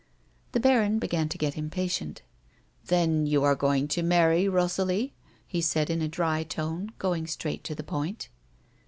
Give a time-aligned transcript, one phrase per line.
[0.53, 2.23] The baron began to get impatient."
[2.87, 5.13] Then you are going to marry Rosalie?"
[5.47, 8.27] he said in a dry tone, going straight to the point.